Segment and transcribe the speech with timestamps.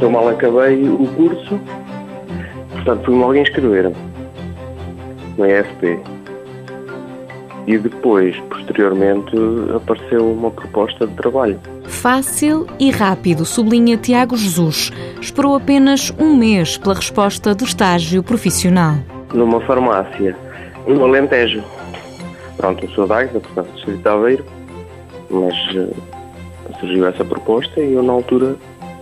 [0.00, 1.60] Eu mal acabei o curso,
[2.72, 3.92] portanto fui-me logo inscrever
[5.36, 5.98] no EFP.
[7.66, 9.30] E depois, posteriormente,
[9.76, 11.60] apareceu uma proposta de trabalho.
[11.84, 14.90] Fácil e rápido, sublinha Tiago Jesus.
[15.20, 18.94] Esperou apenas um mês pela resposta do estágio profissional.
[19.34, 20.34] Numa farmácia,
[20.86, 21.62] no Alentejo.
[22.56, 24.44] Pronto, eu sou da Águeda, portanto, sou de Aveiro,
[25.30, 25.94] mas uh,
[26.80, 28.56] surgiu essa proposta e eu, na altura,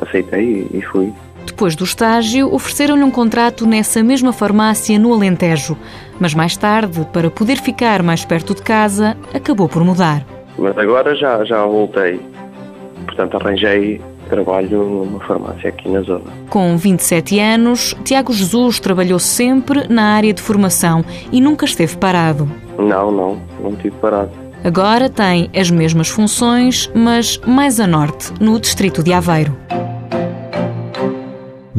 [0.00, 1.12] aceitei e fui.
[1.44, 5.76] Depois do estágio, ofereceram-lhe um contrato nessa mesma farmácia no Alentejo.
[6.18, 10.24] Mas mais tarde, para poder ficar mais perto de casa, acabou por mudar.
[10.58, 12.20] Mas agora já, já voltei.
[13.06, 16.24] Portanto, arranjei trabalho numa farmácia aqui na zona.
[16.48, 22.48] Com 27 anos, Tiago Jesus trabalhou sempre na área de formação e nunca esteve parado.
[22.78, 24.30] Não, não, não estive parado.
[24.62, 29.56] Agora tem as mesmas funções, mas mais a norte, no distrito de Aveiro.